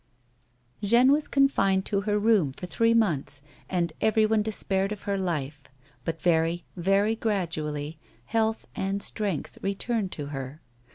Jeanne 0.83 1.11
was 1.11 1.27
confined 1.27 1.85
to 1.85 2.01
her 2.01 2.17
room 2.17 2.51
for 2.53 2.65
three 2.65 2.95
months 2.95 3.39
and 3.69 3.93
everyone 4.01 4.41
despaired 4.41 4.91
of 4.91 5.03
her 5.03 5.15
life, 5.15 5.65
but 6.03 6.19
very, 6.19 6.65
very 6.75 7.15
gradually 7.15 7.99
health 8.25 8.65
and 8.75 9.03
strength 9.03 9.59
returned 9.61 10.11
to 10.11 10.29
her. 10.33 10.59